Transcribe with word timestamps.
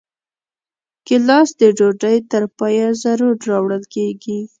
ګیلاس 1.07 1.49
د 1.61 1.61
ډوډۍ 1.77 2.17
تر 2.31 2.43
پایه 2.57 2.87
ضرور 3.03 3.35
راوړل 3.49 3.83
کېږي. 3.93 4.39